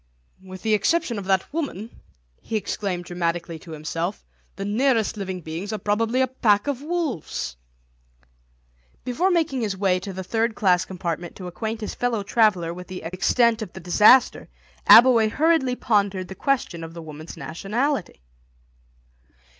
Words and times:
"With 0.43 0.63
the 0.63 0.73
exception 0.73 1.19
of 1.19 1.25
that 1.25 1.53
woman," 1.53 2.01
he 2.41 2.55
exclaimed 2.57 3.03
dramatically 3.05 3.59
to 3.59 3.69
himself, 3.73 4.25
"the 4.55 4.65
nearest 4.65 5.15
living 5.15 5.41
beings 5.41 5.71
are 5.71 5.77
probably 5.77 6.21
a 6.21 6.27
pack 6.27 6.65
of 6.65 6.81
wolves." 6.81 7.55
Before 9.03 9.29
making 9.29 9.61
his 9.61 9.77
way 9.77 9.99
to 9.99 10.11
the 10.11 10.23
third 10.23 10.55
class 10.55 10.85
compartment 10.85 11.35
to 11.35 11.45
acquaint 11.45 11.81
his 11.81 11.93
fellow 11.93 12.23
traveller 12.23 12.73
with 12.73 12.87
the 12.87 13.03
extent 13.03 13.61
of 13.61 13.73
the 13.73 13.79
disaster 13.79 14.49
Abbleway 14.89 15.29
hurriedly 15.29 15.75
pondered 15.75 16.29
the 16.29 16.33
question 16.33 16.83
of 16.83 16.95
the 16.95 17.01
woman's 17.03 17.37
nationality. 17.37 18.21